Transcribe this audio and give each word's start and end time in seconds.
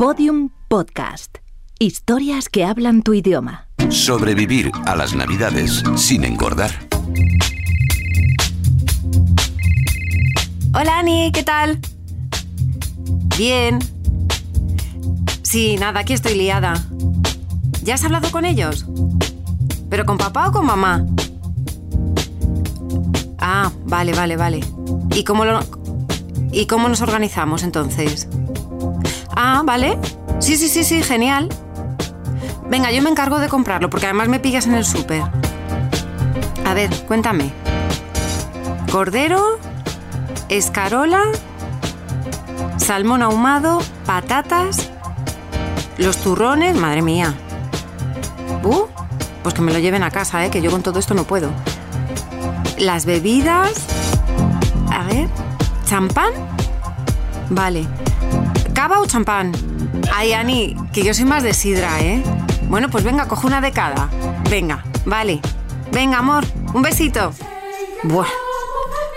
Podium 0.00 0.48
Podcast. 0.66 1.40
Historias 1.78 2.48
que 2.48 2.64
hablan 2.64 3.02
tu 3.02 3.12
idioma. 3.12 3.68
Sobrevivir 3.90 4.72
a 4.86 4.96
las 4.96 5.14
Navidades 5.14 5.82
sin 5.96 6.24
engordar. 6.24 6.70
Hola 10.72 11.00
Ani, 11.00 11.30
¿qué 11.32 11.42
tal? 11.42 11.80
Bien. 13.36 13.78
Sí, 15.42 15.76
nada, 15.76 16.00
aquí 16.00 16.14
estoy 16.14 16.34
liada. 16.34 16.82
¿Ya 17.82 17.92
has 17.92 18.02
hablado 18.02 18.30
con 18.30 18.46
ellos? 18.46 18.86
¿Pero 19.90 20.06
con 20.06 20.16
papá 20.16 20.48
o 20.48 20.52
con 20.52 20.64
mamá? 20.64 21.04
Ah, 23.38 23.70
vale, 23.84 24.14
vale, 24.14 24.38
vale. 24.38 24.60
¿Y 25.14 25.24
cómo 25.24 25.44
lo... 25.44 25.60
¿Y 26.52 26.64
cómo 26.64 26.88
nos 26.88 27.02
organizamos 27.02 27.64
entonces? 27.64 28.30
Ah, 29.42 29.62
vale. 29.64 29.98
Sí, 30.38 30.58
sí, 30.58 30.68
sí, 30.68 30.84
sí, 30.84 31.02
genial. 31.02 31.48
Venga, 32.68 32.92
yo 32.92 33.00
me 33.00 33.08
encargo 33.08 33.38
de 33.38 33.48
comprarlo 33.48 33.88
porque 33.88 34.04
además 34.04 34.28
me 34.28 34.38
pillas 34.38 34.66
en 34.66 34.74
el 34.74 34.84
súper. 34.84 35.22
A 36.66 36.74
ver, 36.74 36.90
cuéntame. 37.08 37.50
Cordero, 38.92 39.58
escarola, 40.50 41.22
salmón 42.76 43.22
ahumado, 43.22 43.80
patatas, 44.04 44.90
los 45.96 46.18
turrones, 46.18 46.76
madre 46.76 47.00
mía. 47.00 47.32
Uh, 48.62 48.84
pues 49.42 49.54
que 49.54 49.62
me 49.62 49.72
lo 49.72 49.78
lleven 49.78 50.02
a 50.02 50.10
casa, 50.10 50.44
¿eh? 50.44 50.50
que 50.50 50.60
yo 50.60 50.70
con 50.70 50.82
todo 50.82 50.98
esto 50.98 51.14
no 51.14 51.24
puedo. 51.24 51.50
Las 52.78 53.06
bebidas. 53.06 53.86
A 54.92 55.04
ver. 55.04 55.28
¿Champán? 55.86 56.30
Vale. 57.48 57.88
¿Cava 58.80 59.02
o 59.02 59.06
champán? 59.06 59.52
Ay, 60.10 60.32
Ani, 60.32 60.74
que 60.94 61.02
yo 61.02 61.12
soy 61.12 61.26
más 61.26 61.42
de 61.42 61.52
sidra, 61.52 62.00
¿eh? 62.00 62.22
Bueno, 62.70 62.88
pues 62.88 63.04
venga, 63.04 63.28
coge 63.28 63.46
una 63.46 63.60
de 63.60 63.72
cada. 63.72 64.08
Venga, 64.48 64.82
vale. 65.04 65.42
Venga, 65.92 66.16
amor, 66.16 66.44
un 66.72 66.80
besito. 66.80 67.34
Buah. 68.04 68.26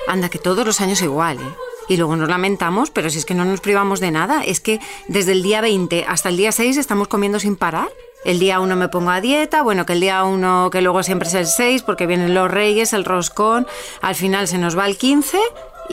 Anda, 0.10 0.28
que 0.28 0.38
todos 0.38 0.66
los 0.66 0.82
años 0.82 1.02
igual, 1.02 1.38
¿eh? 1.38 1.56
Y 1.88 1.96
luego 1.96 2.18
nos 2.18 2.28
lamentamos, 2.28 2.92
pero 2.92 3.10
si 3.10 3.20
es 3.20 3.24
que 3.24 3.36
no 3.36 3.46
nos 3.46 3.62
privamos 3.62 4.02
de 4.02 4.12
nada. 4.12 4.44
Es 4.44 4.60
que 4.60 4.82
desde 5.08 5.32
el 5.32 5.44
día 5.44 5.62
20 5.62 6.08
hasta 6.10 6.28
el 6.28 6.36
día 6.36 6.52
6 6.52 6.76
estamos 6.76 7.08
comiendo 7.08 7.40
sin 7.40 7.56
parar. 7.56 7.88
El 8.26 8.40
día 8.40 8.60
1 8.60 8.76
me 8.76 8.90
pongo 8.90 9.12
a 9.12 9.22
dieta, 9.22 9.62
bueno, 9.62 9.86
que 9.86 9.94
el 9.94 10.02
día 10.02 10.26
1, 10.26 10.72
que 10.72 10.82
luego 10.82 11.04
siempre 11.04 11.30
es 11.30 11.36
el 11.36 11.48
6, 11.48 11.84
porque 11.84 12.06
vienen 12.06 12.34
los 12.34 12.52
reyes, 12.52 12.92
el 12.92 13.06
roscón, 13.06 13.66
al 14.02 14.16
final 14.16 14.50
se 14.50 14.58
nos 14.58 14.78
va 14.78 14.88
el 14.88 14.98
15 14.98 15.40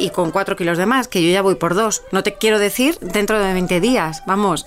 y 0.01 0.11
con 0.11 0.31
4 0.31 0.57
kilos 0.57 0.79
de 0.79 0.87
más, 0.87 1.09
que 1.09 1.23
yo 1.23 1.31
ya 1.31 1.43
voy 1.43 1.55
por 1.55 1.75
dos. 1.75 2.03
No 2.11 2.23
te 2.23 2.35
quiero 2.35 2.59
decir 2.59 2.99
dentro 3.01 3.39
de 3.39 3.53
20 3.53 3.81
días, 3.81 4.23
vamos. 4.27 4.67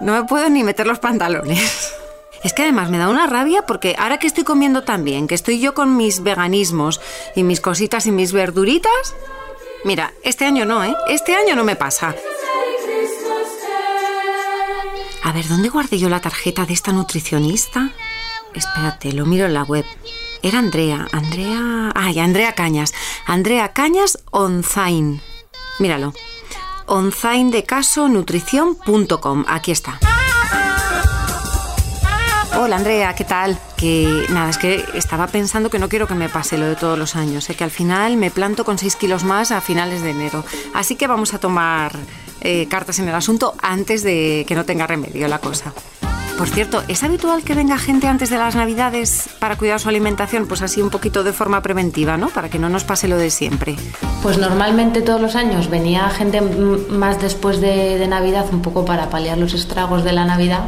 No 0.00 0.12
me 0.12 0.24
puedo 0.24 0.48
ni 0.48 0.64
meter 0.64 0.86
los 0.86 0.98
pantalones. 0.98 1.92
Es 2.44 2.52
que 2.52 2.62
además 2.62 2.90
me 2.90 2.98
da 2.98 3.08
una 3.08 3.26
rabia 3.26 3.62
porque 3.62 3.96
ahora 3.98 4.18
que 4.18 4.26
estoy 4.26 4.44
comiendo 4.44 4.82
tan 4.82 5.02
bien, 5.02 5.26
que 5.26 5.34
estoy 5.34 5.58
yo 5.58 5.74
con 5.74 5.96
mis 5.96 6.22
veganismos 6.22 7.00
y 7.34 7.42
mis 7.42 7.60
cositas 7.60 8.06
y 8.06 8.12
mis 8.12 8.32
verduritas, 8.32 9.16
mira, 9.84 10.12
este 10.22 10.44
año 10.44 10.64
no, 10.64 10.84
¿eh? 10.84 10.94
Este 11.08 11.34
año 11.34 11.56
no 11.56 11.64
me 11.64 11.74
pasa. 11.74 12.14
A 15.24 15.32
ver, 15.32 15.48
¿dónde 15.48 15.70
guardé 15.70 15.98
yo 15.98 16.08
la 16.08 16.20
tarjeta 16.20 16.66
de 16.66 16.74
esta 16.74 16.92
nutricionista? 16.92 17.90
Espérate, 18.54 19.12
lo 19.12 19.26
miro 19.26 19.46
en 19.46 19.54
la 19.54 19.64
web. 19.64 19.84
Era 20.42 20.58
Andrea, 20.58 21.06
Andrea... 21.12 21.92
Ay, 21.94 22.18
Andrea 22.18 22.54
Cañas. 22.54 22.92
Andrea 23.26 23.72
Cañas 23.72 24.18
Onzain. 24.30 25.22
Míralo. 25.78 26.12
Onzaindecasonutrición.com. 26.86 29.44
Aquí 29.48 29.72
está. 29.72 29.98
Hola 32.58 32.76
Andrea, 32.76 33.14
¿qué 33.14 33.24
tal? 33.24 33.58
Que 33.76 34.24
nada, 34.30 34.48
es 34.48 34.56
que 34.56 34.82
estaba 34.94 35.26
pensando 35.26 35.68
que 35.68 35.78
no 35.78 35.90
quiero 35.90 36.06
que 36.06 36.14
me 36.14 36.30
pase 36.30 36.56
lo 36.56 36.64
de 36.64 36.74
todos 36.74 36.98
los 36.98 37.14
años, 37.14 37.50
¿eh? 37.50 37.54
que 37.54 37.64
al 37.64 37.70
final 37.70 38.16
me 38.16 38.30
planto 38.30 38.64
con 38.64 38.78
6 38.78 38.96
kilos 38.96 39.24
más 39.24 39.50
a 39.50 39.60
finales 39.60 40.00
de 40.00 40.10
enero. 40.10 40.42
Así 40.72 40.96
que 40.96 41.06
vamos 41.06 41.34
a 41.34 41.38
tomar 41.38 41.94
eh, 42.40 42.66
cartas 42.68 42.98
en 42.98 43.08
el 43.08 43.14
asunto 43.14 43.54
antes 43.60 44.02
de 44.02 44.46
que 44.48 44.54
no 44.54 44.64
tenga 44.64 44.86
remedio 44.86 45.28
la 45.28 45.38
cosa. 45.38 45.74
Por 46.38 46.50
cierto, 46.50 46.82
¿es 46.86 47.02
habitual 47.02 47.42
que 47.44 47.54
venga 47.54 47.78
gente 47.78 48.08
antes 48.08 48.28
de 48.28 48.36
las 48.36 48.54
Navidades 48.54 49.30
para 49.38 49.56
cuidar 49.56 49.80
su 49.80 49.88
alimentación? 49.88 50.46
Pues 50.46 50.60
así 50.60 50.82
un 50.82 50.90
poquito 50.90 51.24
de 51.24 51.32
forma 51.32 51.62
preventiva, 51.62 52.18
¿no? 52.18 52.28
Para 52.28 52.50
que 52.50 52.58
no 52.58 52.68
nos 52.68 52.84
pase 52.84 53.08
lo 53.08 53.16
de 53.16 53.30
siempre. 53.30 53.76
Pues 54.22 54.36
normalmente 54.36 55.00
todos 55.00 55.18
los 55.18 55.34
años 55.34 55.70
venía 55.70 56.10
gente 56.10 56.42
más 56.42 57.22
después 57.22 57.62
de, 57.62 58.06
Navidad, 58.06 58.44
un 58.52 58.60
poco 58.60 58.84
para 58.84 59.08
paliar 59.08 59.38
los 59.38 59.54
estragos 59.54 60.04
de 60.04 60.12
la 60.12 60.26
Navidad, 60.26 60.64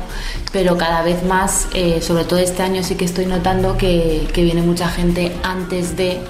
pero 0.52 0.78
cada 0.78 1.02
vez 1.02 1.22
más, 1.22 1.68
eh, 1.74 2.00
sobre 2.00 2.24
todo 2.24 2.38
este 2.38 2.62
año 2.62 2.82
sí 2.82 2.94
que 2.94 3.04
estoy 3.04 3.26
notando 3.26 3.76
que, 3.76 4.26
que 4.32 4.42
viene 4.42 4.62
mucha 4.62 4.88
gente 4.88 5.36
antes 5.42 5.96
de 5.96 6.20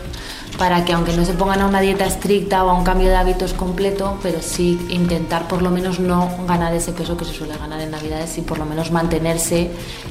para 0.59 0.85
que 0.85 0.93
aunque 0.93 1.17
no 1.17 1.25
se 1.25 1.33
pongan 1.35 1.61
a 1.61 1.67
una 1.67 1.81
dieta 1.81 2.05
estricta 2.05 2.65
o 2.65 2.71
a 2.71 2.75
un 2.75 2.85
cambio 2.85 3.09
de 3.09 3.17
hábitos 3.17 3.55
completo, 3.55 4.19
pero 4.23 4.43
sí 4.43 4.79
intentar 4.91 5.47
por 5.47 5.63
lo 5.63 5.71
menos 5.71 6.01
no 6.01 6.29
ganar 6.47 6.75
ese 6.75 6.93
peso 6.93 7.17
que 7.17 7.25
se 7.25 7.33
suele 7.33 7.57
ganar 7.57 7.81
en 7.81 7.93
Navidades 7.93 8.37
y 8.39 8.43
por 8.43 8.59
lo 8.59 8.67
menos 8.67 8.91
mantenerse 8.91 9.71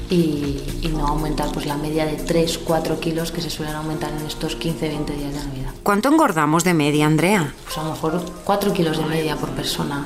y, 0.09 0.61
y 0.81 0.87
no 0.87 1.05
aumentar 1.05 1.51
pues 1.51 1.65
la 1.65 1.75
media 1.75 2.05
de 2.05 2.13
3, 2.13 2.59
4 2.59 2.99
kilos 2.99 3.31
que 3.31 3.41
se 3.41 3.49
suelen 3.49 3.75
aumentar 3.75 4.11
en 4.11 4.25
estos 4.25 4.55
15, 4.55 4.87
20 4.87 5.13
días 5.13 5.33
de 5.33 5.39
Navidad. 5.39 5.71
¿Cuánto 5.83 6.09
engordamos 6.09 6.63
de 6.63 6.73
media, 6.73 7.05
Andrea? 7.05 7.53
Pues 7.65 7.77
a 7.77 7.83
lo 7.83 7.91
mejor 7.91 8.21
4 8.45 8.73
kilos 8.73 8.97
de 8.97 9.05
media 9.05 9.35
por 9.35 9.49
persona. 9.49 10.05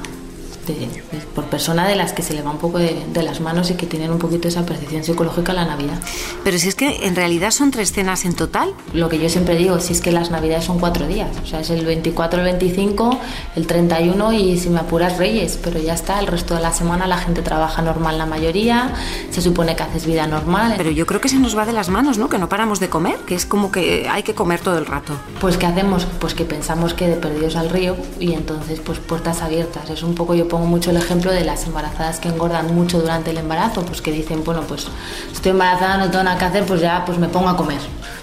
De, 0.68 0.74
de, 0.74 0.88
por 1.34 1.46
persona 1.46 1.88
de 1.88 1.96
las 1.96 2.14
que 2.14 2.22
se 2.22 2.34
le 2.34 2.42
va 2.42 2.52
un 2.52 2.58
poco 2.58 2.78
de, 2.78 3.04
de, 3.12 3.24
las 3.24 3.42
manos 3.42 3.72
y 3.72 3.76
que 3.76 3.86
tienen 3.88 4.12
un 4.12 4.20
poquito 4.20 4.48
esa 4.48 4.66
percepción 4.66 5.04
psicológica 5.04 5.54
la 5.54 5.66
Navidad. 5.66 6.00
Pero 6.44 6.58
si 6.58 6.68
es 6.68 6.76
que 6.76 7.08
en 7.08 7.16
realidad 7.16 7.52
son 7.52 7.72
tres 7.72 7.92
cenas 7.92 8.26
en 8.26 8.34
total. 8.34 8.74
Lo 8.94 9.10
que 9.10 9.18
yo 9.18 9.30
siempre 9.30 9.56
digo, 9.56 9.80
si 9.80 9.94
es 9.94 10.02
que 10.02 10.12
las 10.12 10.30
Navidades 10.30 10.66
son 10.66 10.80
cuatro 10.80 11.08
días, 11.08 11.30
o 11.44 11.46
sea, 11.46 11.62
es 11.62 11.70
el 11.70 11.86
24, 11.86 12.40
el 12.40 12.46
25, 12.46 13.20
el 13.56 13.68
31 13.68 14.34
y 14.34 14.58
si 14.58 14.70
me 14.70 14.80
apuras 14.80 15.18
Reyes, 15.18 15.60
pero 15.62 15.80
ya 15.80 15.94
está, 15.94 16.20
el 16.20 16.28
resto 16.28 16.56
de 16.56 16.62
la 16.62 16.74
semana 16.74 17.08
la 17.08 17.18
gente 17.18 17.42
trabaja 17.42 17.82
normal 17.82 18.18
la 18.18 18.26
mayoría, 18.26 18.94
se 19.32 19.42
supone 19.42 19.76
que 19.76 19.84
haces 19.84 20.06
vida 20.06 20.28
normal. 20.28 20.76
Pero 20.78 20.92
yo 20.92 21.06
creo 21.06 21.22
que 21.22 21.30
se 21.30 21.40
nos 21.40 21.58
va 21.58 21.66
de 21.66 21.74
las 21.74 21.90
manos, 21.90 22.18
¿no? 22.18 22.30
Que 22.30 22.38
no 22.38 22.50
paramos 22.50 22.80
de 22.80 22.90
comer, 22.90 23.18
que 23.26 23.36
es 23.36 23.46
como 23.46 23.72
que 23.72 24.08
hay 24.10 24.24
que 24.24 24.34
comer 24.34 24.60
todo 24.60 24.78
el 24.78 24.86
rato. 24.86 25.14
Pues 25.40 25.58
¿qué 25.58 25.66
hacemos? 25.66 26.06
Pues 26.20 26.34
que 26.34 26.46
pensamos 26.46 26.94
que 26.94 27.08
de 27.08 27.16
perdidos 27.16 27.56
al 27.56 27.70
río 27.70 27.96
y 28.20 28.34
entonces 28.34 28.80
pues 28.80 29.00
puertas 29.00 29.42
abiertas. 29.42 29.90
Es 29.90 30.04
un 30.04 30.16
poco, 30.16 30.36
yo 30.36 30.48
pongo 30.52 30.66
mucho 30.66 30.92
el 30.92 30.98
ejemplo 30.98 31.32
de 31.32 31.46
las 31.46 31.66
embarazadas 31.66 32.20
que 32.20 32.28
engordan 32.28 32.76
mucho 32.76 33.00
durante 33.00 33.32
el 33.32 33.38
embarazo, 33.38 33.84
pues 33.84 34.02
que 34.02 34.12
dicen, 34.12 34.44
bueno, 34.44 34.64
pues 34.68 34.86
estoy 35.32 35.52
embarazada, 35.52 35.98
no 35.98 36.12
tengo 36.12 36.26
nada 36.26 36.38
que 36.38 36.44
hacer, 36.44 36.66
pues 36.66 36.82
ya 36.82 37.06
pues 37.06 37.18
me 37.18 37.30
pongo 37.30 37.48
a 37.48 37.56
comer. 37.56 37.80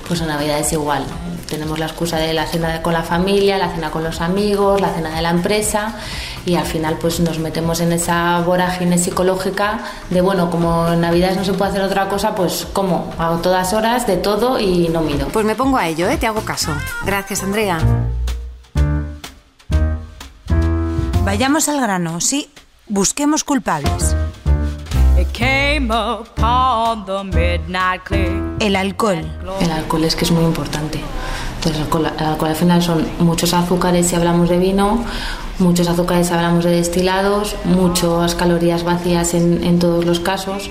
Pues 0.06 0.20
en 0.20 0.28
Navidad 0.28 0.58
es 0.58 0.70
igual. 0.74 1.04
Tenemos 1.48 1.78
la 1.78 1.86
excusa 1.86 2.18
de 2.18 2.34
la 2.34 2.46
cena 2.46 2.82
con 2.82 2.92
la 2.92 3.02
familia, 3.02 3.56
la 3.56 3.70
cena 3.70 3.90
con 3.90 4.04
los 4.04 4.20
amigos, 4.20 4.78
la 4.78 4.90
cena 4.90 5.16
de 5.16 5.22
la 5.22 5.30
empresa 5.30 5.94
y 6.44 6.56
al 6.56 6.66
final 6.66 6.98
pues 7.00 7.18
nos 7.20 7.38
metemos 7.38 7.80
en 7.80 7.92
esa 7.92 8.40
vorágine 8.40 8.98
psicológica 8.98 9.80
de 10.10 10.20
bueno, 10.20 10.50
como 10.50 10.88
en 10.92 11.00
Navidades 11.00 11.38
no 11.38 11.44
se 11.44 11.54
puede 11.54 11.70
hacer 11.70 11.82
otra 11.82 12.10
cosa, 12.10 12.34
pues 12.34 12.66
como 12.74 13.10
hago 13.18 13.38
todas 13.38 13.72
horas 13.72 14.06
de 14.06 14.18
todo 14.18 14.60
y 14.60 14.90
no 14.90 15.00
mido. 15.00 15.28
Pues 15.28 15.46
me 15.46 15.54
pongo 15.54 15.78
a 15.78 15.88
ello, 15.88 16.06
¿eh? 16.10 16.18
te 16.18 16.26
hago 16.26 16.42
caso. 16.42 16.72
Gracias, 17.06 17.42
Andrea. 17.42 17.78
Vayamos 21.28 21.68
al 21.68 21.78
grano, 21.78 22.22
sí, 22.22 22.48
busquemos 22.86 23.44
culpables. 23.44 24.16
El 28.60 28.74
alcohol. 28.74 29.30
El 29.60 29.70
alcohol 29.70 30.04
es 30.04 30.16
que 30.16 30.24
es 30.24 30.30
muy 30.30 30.42
importante. 30.42 30.98
Entonces, 31.56 31.76
el 31.76 31.82
alcohol, 31.82 32.10
el 32.18 32.24
alcohol 32.24 32.48
al 32.48 32.56
final 32.56 32.82
son 32.82 33.06
muchos 33.18 33.52
azúcares 33.52 34.06
si 34.06 34.16
hablamos 34.16 34.48
de 34.48 34.56
vino, 34.56 35.04
muchos 35.58 35.86
azúcares 35.88 36.28
si 36.28 36.32
hablamos 36.32 36.64
de 36.64 36.70
destilados, 36.70 37.56
muchas 37.64 38.34
calorías 38.34 38.82
vacías 38.82 39.34
en, 39.34 39.62
en 39.62 39.78
todos 39.78 40.06
los 40.06 40.20
casos. 40.20 40.70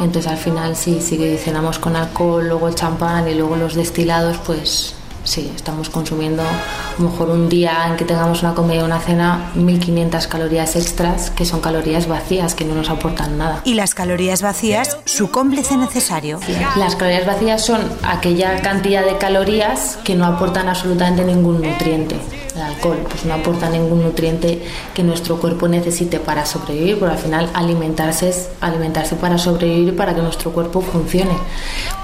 Entonces 0.00 0.30
al 0.30 0.36
final 0.36 0.76
sí, 0.76 1.00
si 1.00 1.38
cenamos 1.38 1.78
con 1.78 1.96
alcohol, 1.96 2.46
luego 2.46 2.68
el 2.68 2.74
champán 2.74 3.26
y 3.26 3.34
luego 3.34 3.56
los 3.56 3.74
destilados, 3.74 4.36
pues 4.44 4.96
sí, 5.24 5.50
estamos 5.54 5.90
consumiendo 5.90 6.42
a 6.42 7.02
lo 7.02 7.10
mejor 7.10 7.30
un 7.30 7.48
día 7.48 7.86
en 7.88 7.96
que 7.96 8.04
tengamos 8.04 8.42
una 8.42 8.54
comida 8.54 8.82
o 8.82 8.84
una 8.84 9.00
cena 9.00 9.50
1500 9.54 10.26
calorías 10.26 10.76
extras 10.76 11.30
que 11.30 11.44
son 11.44 11.60
calorías 11.60 12.06
vacías 12.06 12.54
que 12.54 12.64
no 12.64 12.74
nos 12.74 12.90
aportan 12.90 13.38
nada. 13.38 13.60
Y 13.64 13.74
las 13.74 13.94
calorías 13.94 14.42
vacías, 14.42 14.98
su 15.04 15.30
cómplice 15.30 15.76
necesario. 15.76 16.40
Las 16.76 16.96
calorías 16.96 17.26
vacías 17.26 17.64
son 17.64 17.80
aquella 18.02 18.60
cantidad 18.60 19.04
de 19.04 19.18
calorías 19.18 19.98
que 20.04 20.14
no 20.14 20.26
aportan 20.26 20.68
absolutamente 20.68 21.24
ningún 21.24 21.62
nutriente. 21.62 22.16
El 22.54 22.62
alcohol 22.62 22.98
pues 23.08 23.24
no 23.24 23.34
aporta 23.34 23.68
ningún 23.68 24.02
nutriente 24.02 24.62
que 24.94 25.02
nuestro 25.02 25.40
cuerpo 25.40 25.66
necesite 25.66 26.20
para 26.20 26.46
sobrevivir, 26.46 26.98
porque 26.98 27.14
al 27.14 27.20
final 27.20 27.50
alimentarse 27.52 28.28
es 28.28 28.48
alimentarse 28.60 29.16
para 29.16 29.38
sobrevivir 29.38 29.96
para 29.96 30.14
que 30.14 30.22
nuestro 30.22 30.52
cuerpo 30.52 30.80
funcione. 30.80 31.36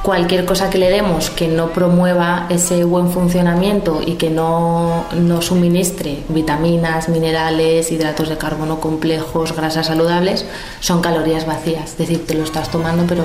Cualquier 0.02 0.44
cosa 0.44 0.68
que 0.68 0.78
le 0.78 0.90
demos 0.90 1.30
que 1.30 1.46
no 1.46 1.70
promueva 1.70 2.46
ese 2.48 2.82
buen 2.82 3.10
funcionamiento 3.10 4.00
y 4.04 4.14
que 4.14 4.30
no, 4.30 5.04
no 5.14 5.40
suministre 5.40 6.18
vitaminas, 6.28 7.08
minerales, 7.08 7.92
hidratos 7.92 8.28
de 8.28 8.36
carbono 8.36 8.80
complejos, 8.80 9.54
grasas 9.54 9.86
saludables, 9.86 10.46
son 10.80 11.00
calorías 11.00 11.46
vacías. 11.46 11.90
Es 11.90 11.98
decir, 11.98 12.26
te 12.26 12.34
lo 12.34 12.42
estás 12.42 12.70
tomando 12.70 13.04
pero 13.06 13.24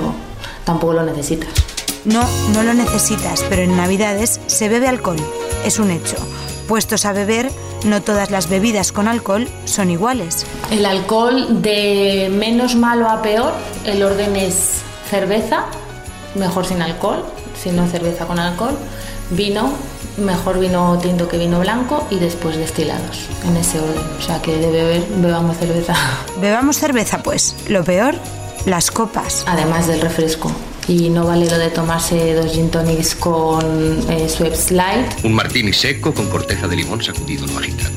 tampoco 0.64 0.94
lo 0.94 1.04
necesitas. 1.04 1.50
No, 2.06 2.24
no 2.54 2.62
lo 2.62 2.76
necesitas, 2.76 3.44
pero 3.50 3.64
en 3.64 3.76
Navidades 3.76 4.40
se 4.46 4.70
bebe 4.70 4.88
alcohol. 4.88 5.18
Es 5.66 5.80
un 5.80 5.90
hecho. 5.90 6.18
Puestos 6.68 7.06
a 7.06 7.14
beber, 7.14 7.52
no 7.86 8.02
todas 8.02 8.32
las 8.32 8.50
bebidas 8.50 8.92
con 8.92 9.08
alcohol 9.08 9.48
son 9.66 9.92
iguales. 9.92 10.46
El 10.72 10.86
alcohol 10.86 11.62
de 11.62 12.32
menos 12.32 12.76
malo 12.76 13.08
a 13.08 13.22
peor, 13.22 13.54
el 13.86 14.02
orden 14.02 14.36
es 14.36 14.82
cerveza, 15.10 15.66
mejor 16.34 16.66
sin 16.66 16.82
alcohol, 16.82 17.24
si 17.62 17.70
no 17.70 17.88
cerveza 17.88 18.26
con 18.26 18.40
alcohol, 18.40 18.76
vino, 19.30 19.74
mejor 20.18 20.60
vino 20.60 20.98
tinto 21.00 21.28
que 21.28 21.38
vino 21.38 21.60
blanco 21.60 22.08
y 22.10 22.18
después 22.18 22.58
destilados, 22.58 23.28
en 23.48 23.58
ese 23.58 23.80
orden. 23.80 24.04
O 24.18 24.22
sea 24.22 24.42
que 24.42 24.58
de 24.58 24.72
beber, 24.72 25.06
bebamos 25.18 25.58
cerveza. 25.58 25.94
Bebamos 26.42 26.78
cerveza, 26.78 27.22
pues. 27.22 27.56
Lo 27.68 27.84
peor, 27.84 28.16
las 28.66 28.90
copas. 28.90 29.44
Además 29.48 29.88
del 29.88 30.02
refresco. 30.02 30.52
Y 30.88 31.10
no 31.10 31.26
vale 31.26 31.50
lo 31.50 31.58
de 31.58 31.70
tomarse 31.70 32.36
dos 32.36 32.52
gin 32.52 32.70
tonics 32.70 33.16
con 33.16 33.64
eh, 34.10 34.28
Light 34.72 35.24
Un 35.24 35.34
martini 35.34 35.74
seco 35.74 36.14
con 36.14 36.30
corteza 36.30 36.68
de 36.68 36.76
limón 36.76 37.02
sacudido 37.02 37.48
no 37.48 37.58
agitado. 37.58 37.90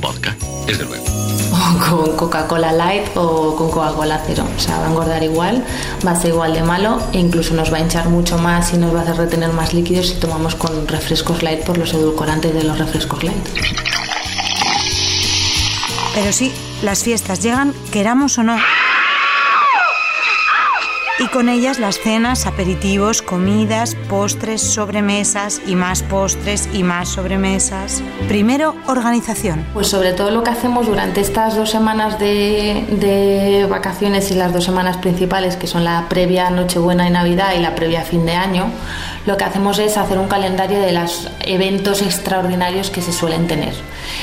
Vodka, 0.00 0.36
desde 0.66 0.84
luego. 0.84 1.04
o 1.52 1.78
con 1.78 2.16
Coca-Cola 2.16 2.72
Light 2.72 3.16
o 3.16 3.56
con 3.56 3.70
Coca-Cola 3.70 4.22
cero. 4.26 4.44
O 4.56 4.60
sea, 4.60 4.78
va 4.78 4.86
a 4.86 4.90
engordar 4.90 5.22
igual, 5.22 5.64
va 6.06 6.12
a 6.12 6.16
ser 6.16 6.30
igual 6.30 6.54
de 6.54 6.62
malo 6.62 7.00
e 7.12 7.18
incluso 7.18 7.54
nos 7.54 7.72
va 7.72 7.78
a 7.78 7.80
hinchar 7.80 8.08
mucho 8.08 8.38
más 8.38 8.72
y 8.72 8.76
nos 8.76 8.94
va 8.94 9.00
a 9.00 9.02
hacer 9.02 9.16
retener 9.16 9.52
más 9.52 9.72
líquidos 9.72 10.08
si 10.08 10.14
tomamos 10.14 10.54
con 10.54 10.86
refrescos 10.88 11.42
light 11.42 11.64
por 11.64 11.78
los 11.78 11.92
edulcorantes 11.94 12.54
de 12.54 12.64
los 12.64 12.78
refrescos 12.78 13.22
light. 13.22 13.48
Pero 16.14 16.32
sí, 16.32 16.52
las 16.82 17.02
fiestas 17.02 17.40
llegan, 17.42 17.72
queramos 17.90 18.36
o 18.38 18.42
no. 18.42 18.56
Y 21.22 21.28
con 21.28 21.48
ellas 21.48 21.78
las 21.78 22.00
cenas, 22.00 22.46
aperitivos, 22.46 23.22
comidas, 23.22 23.94
postres, 24.08 24.60
sobremesas 24.60 25.62
y 25.68 25.76
más 25.76 26.02
postres 26.02 26.68
y 26.72 26.82
más 26.82 27.10
sobremesas. 27.10 28.02
Primero, 28.26 28.74
organización. 28.88 29.64
Pues 29.72 29.86
sobre 29.86 30.14
todo 30.14 30.32
lo 30.32 30.42
que 30.42 30.50
hacemos 30.50 30.84
durante 30.84 31.20
estas 31.20 31.54
dos 31.54 31.70
semanas 31.70 32.18
de, 32.18 33.64
vacaciones 33.70 34.32
y 34.32 34.34
las 34.34 34.52
dos 34.52 34.64
semanas 34.64 34.96
principales, 34.96 35.54
que 35.54 35.68
son 35.68 35.84
la 35.84 36.06
previa 36.08 36.50
Nochebuena 36.50 37.06
y 37.06 37.12
Navidad 37.12 37.54
y 37.56 37.60
la 37.60 37.76
previa 37.76 38.02
fin 38.02 38.26
de 38.26 38.32
año, 38.32 38.66
lo 39.24 39.36
que 39.36 39.44
hacemos 39.44 39.78
es 39.78 39.96
hacer 39.98 40.18
un 40.18 40.26
calendario 40.26 40.80
de 40.80 40.90
los 40.90 41.30
eventos 41.42 42.02
extraordinarios 42.02 42.90
que 42.90 43.00
se 43.00 43.12
suelen 43.12 43.46
tener. 43.46 43.74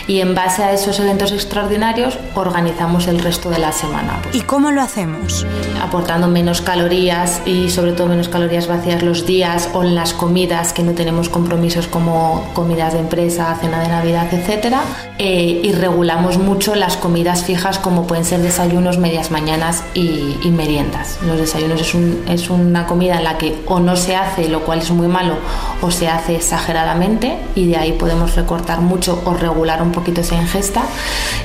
Y 0.08 0.22
en 0.22 0.36
base 0.36 0.64
a 0.64 0.74
esos 0.74 1.00
eventos 1.00 1.32
extraordinarios 1.32 2.18
organizamos 2.36 3.08
el 3.08 3.20
resto 3.20 3.50
de 3.50 3.60
la 3.60 3.72
semana. 3.72 4.20
Pues 4.24 4.36
¿Y 4.36 4.42
cómo 4.42 4.72
lo 4.72 4.82
hacemos? 4.82 5.46
aportando 5.84 6.28
menos 6.28 6.62
calorías 6.62 7.42
y 7.46 7.70
sobre 7.70 7.94
todo 7.94 8.08
menos 8.08 8.28
calorías 8.30 8.68
vacías 8.68 9.02
los 9.02 9.26
días 9.26 9.70
o 9.74 9.84
en 9.84 9.96
las 9.96 10.14
comidas 10.14 10.74
que 10.74 10.84
no 10.84 10.92
tenemos 10.94 11.30
compromisos 11.30 11.88
como 11.88 12.44
comidas 12.54 12.94
de 12.94 13.00
empresa, 13.00 13.56
cena 13.62 13.80
de 13.82 13.88
Navidad, 13.88 14.28
etcétera, 14.34 14.82
eh, 15.18 15.62
y 15.64 15.72
regulamos 15.72 16.38
mucho 16.38 16.76
las 16.76 16.98
comidas 16.98 17.44
fijas 17.44 17.80
como 17.80 18.08
pueden 18.08 18.26
ser 18.26 18.42
desayunos, 18.42 18.98
medias 18.98 19.32
mañanas 19.32 19.84
y, 19.94 20.38
y 20.44 20.50
meriendas. 20.52 21.18
Los 21.26 21.38
desayunos 21.38 21.82
es, 21.82 21.94
un- 21.94 22.24
es 22.28 22.50
una 22.50 22.86
comida 22.86 23.18
en 23.18 23.24
la 23.24 23.38
que 23.38 23.56
o 23.68 23.80
no 23.80 23.96
se 23.96 24.16
hace, 24.16 24.50
lo 24.50 24.62
cual 24.62 24.80
es 24.80 24.92
muy 24.92 25.08
malo, 25.08 25.36
o 25.82 25.92
se 25.92 26.08
hace 26.10 26.36
exageradamente 26.36 27.38
y 27.56 27.68
de 27.68 27.78
ahí 27.78 27.94
podemos 27.94 28.36
recortar 28.36 28.82
mucho 28.82 29.22
o 29.26 29.34
regular 29.34 29.69
un 29.82 29.92
poquito 29.92 30.22
esa 30.22 30.36
ingesta 30.36 30.82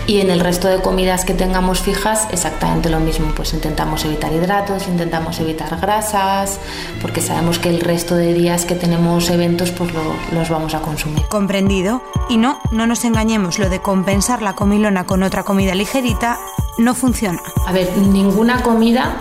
y 0.06 0.20
en 0.20 0.30
el 0.30 0.40
resto 0.40 0.68
de 0.68 0.80
comidas 0.80 1.24
que 1.24 1.34
tengamos 1.34 1.80
fijas 1.80 2.26
exactamente 2.32 2.88
lo 2.90 2.98
mismo, 3.00 3.32
pues 3.36 3.52
intentamos 3.52 4.04
evitar 4.04 4.32
hidratos, 4.32 4.88
intentamos 4.88 5.38
evitar 5.40 5.78
grasas, 5.80 6.58
porque 7.02 7.20
sabemos 7.20 7.58
que 7.58 7.68
el 7.68 7.80
resto 7.80 8.14
de 8.16 8.32
días 8.32 8.64
que 8.64 8.74
tenemos 8.74 9.28
eventos 9.30 9.70
pues 9.70 9.92
lo- 9.92 10.14
los 10.32 10.48
vamos 10.48 10.74
a 10.74 10.80
consumir. 10.80 11.22
Comprendido. 11.28 12.02
Y 12.28 12.38
no, 12.38 12.58
no 12.70 12.86
nos 12.86 13.04
engañemos, 13.04 13.58
lo 13.58 13.68
de 13.68 13.80
compensar 13.82 14.40
la 14.42 14.54
comilona 14.54 15.04
con 15.04 15.22
otra 15.22 15.42
comida 15.44 15.74
ligerita 15.74 16.38
no 16.78 16.94
funciona. 16.94 17.38
A 17.66 17.72
ver, 17.72 17.96
ninguna 17.98 18.62
comida 18.62 19.16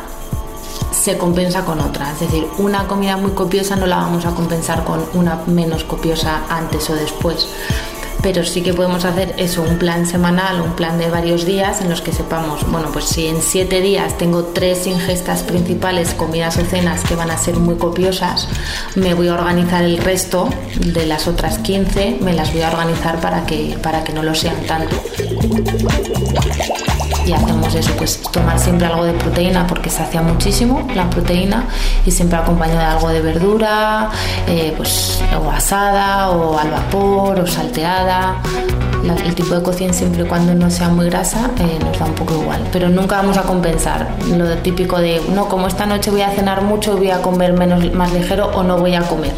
se 0.91 1.17
compensa 1.17 1.65
con 1.65 1.79
otra, 1.81 2.11
es 2.11 2.19
decir, 2.21 2.47
una 2.59 2.87
comida 2.87 3.17
muy 3.17 3.31
copiosa 3.31 3.75
no 3.75 3.85
la 3.87 3.97
vamos 3.97 4.25
a 4.25 4.31
compensar 4.31 4.83
con 4.83 5.03
una 5.13 5.41
menos 5.47 5.83
copiosa 5.83 6.41
antes 6.49 6.89
o 6.89 6.95
después. 6.95 7.47
Pero 8.21 8.43
sí 8.45 8.61
que 8.61 8.73
podemos 8.73 9.05
hacer 9.05 9.33
eso, 9.37 9.61
un 9.61 9.77
plan 9.77 10.05
semanal, 10.05 10.61
un 10.61 10.73
plan 10.73 10.97
de 10.97 11.09
varios 11.09 11.45
días 11.45 11.81
en 11.81 11.89
los 11.89 12.01
que 12.01 12.13
sepamos, 12.13 12.69
bueno, 12.71 12.89
pues 12.91 13.05
si 13.05 13.27
en 13.27 13.41
siete 13.41 13.81
días 13.81 14.17
tengo 14.17 14.45
tres 14.45 14.87
ingestas 14.87 15.43
principales, 15.43 16.13
comidas 16.13 16.57
o 16.57 16.65
cenas 16.65 17.03
que 17.03 17.15
van 17.15 17.31
a 17.31 17.37
ser 17.37 17.57
muy 17.57 17.75
copiosas, 17.75 18.47
me 18.95 19.13
voy 19.13 19.27
a 19.27 19.33
organizar 19.33 19.83
el 19.83 19.97
resto 19.97 20.49
de 20.79 21.05
las 21.05 21.27
otras 21.27 21.59
15, 21.59 22.19
me 22.21 22.33
las 22.33 22.53
voy 22.53 22.61
a 22.61 22.69
organizar 22.69 23.19
para 23.19 23.45
que, 23.45 23.77
para 23.81 24.03
que 24.03 24.13
no 24.13 24.23
lo 24.23 24.35
sean 24.35 24.55
tanto 24.65 24.95
y 27.25 27.33
hacemos 27.33 27.73
eso, 27.73 27.91
pues 27.97 28.21
tomar 28.31 28.59
siempre 28.59 28.87
algo 28.87 29.05
de 29.05 29.13
proteína 29.13 29.65
porque 29.67 29.89
sacia 29.89 30.21
muchísimo 30.21 30.87
la 30.93 31.09
proteína 31.09 31.65
y 32.05 32.11
siempre 32.11 32.37
acompañado 32.37 32.79
de 32.79 32.85
algo 32.85 33.09
de 33.09 33.21
verdura, 33.21 34.09
eh, 34.47 34.73
pues 34.75 35.21
o 35.41 35.49
asada 35.49 36.29
o 36.29 36.57
al 36.57 36.71
vapor 36.71 37.39
o 37.39 37.47
salteada. 37.47 38.35
El 39.03 39.35
tipo 39.35 39.53
de 39.53 39.61
cocina 39.61 39.91
siempre 39.91 40.25
cuando 40.25 40.55
no 40.55 40.71
sea 40.71 40.87
muy 40.87 41.09
grasa 41.09 41.51
eh, 41.59 41.77
nos 41.83 41.99
da 41.99 42.05
un 42.05 42.13
poco 42.13 42.35
igual, 42.41 42.61
pero 42.71 42.87
nunca 42.87 43.17
vamos 43.17 43.37
a 43.37 43.43
compensar 43.43 44.07
lo 44.29 44.47
típico 44.59 44.97
de 44.99 45.21
no 45.35 45.49
como 45.49 45.67
esta 45.67 45.85
noche 45.85 46.09
voy 46.09 46.21
a 46.21 46.29
cenar 46.29 46.61
mucho 46.61 46.95
voy 46.95 47.11
a 47.11 47.21
comer 47.21 47.51
menos 47.51 47.93
más 47.93 48.13
ligero 48.13 48.47
o 48.53 48.63
no 48.63 48.77
voy 48.77 48.95
a 48.95 49.01
comer. 49.01 49.33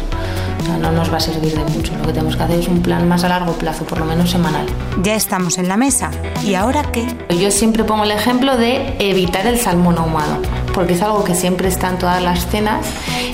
Sea, 0.66 0.78
no 0.78 0.90
nos 0.90 1.12
va 1.12 1.18
a 1.18 1.20
servir 1.20 1.52
de 1.56 1.64
mucho. 1.72 1.96
Lo 1.96 2.02
que 2.06 2.12
tenemos 2.12 2.36
que 2.36 2.42
hacer 2.42 2.58
es 2.58 2.66
un 2.66 2.82
plan 2.82 3.08
más 3.08 3.22
a 3.22 3.28
largo 3.28 3.52
plazo, 3.52 3.84
por 3.84 3.98
lo 3.98 4.04
menos 4.04 4.30
semanal. 4.30 4.66
Ya 5.00 5.14
estamos 5.14 5.58
en 5.58 5.68
la 5.68 5.76
mesa. 5.76 6.10
¿Y 6.44 6.54
ahora 6.54 6.82
qué? 6.90 7.06
Yo 7.38 7.52
siempre 7.52 7.84
pongo 7.84 8.02
el 8.02 8.10
ejemplo 8.10 8.56
de 8.56 8.96
evitar 8.98 9.46
el 9.46 9.60
salmón 9.60 9.96
ahumado, 9.96 10.38
porque 10.76 10.92
es 10.92 11.00
algo 11.00 11.24
que 11.24 11.34
siempre 11.34 11.68
está 11.68 11.88
en 11.88 11.96
todas 11.96 12.22
las 12.22 12.46
cenas 12.48 12.84